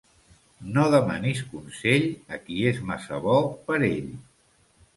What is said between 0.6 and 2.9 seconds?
No demanis consell a qui és